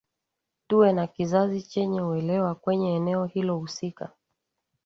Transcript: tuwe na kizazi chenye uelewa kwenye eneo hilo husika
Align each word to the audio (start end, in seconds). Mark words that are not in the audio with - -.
tuwe 0.67 0.93
na 0.93 1.07
kizazi 1.07 1.61
chenye 1.61 2.01
uelewa 2.01 2.55
kwenye 2.55 2.95
eneo 2.95 3.25
hilo 3.25 3.57
husika 3.57 4.09